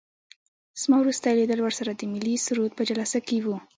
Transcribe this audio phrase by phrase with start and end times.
[0.81, 3.57] زما وروستی لیدل ورسره د ملي سرود په جلسه کې وو.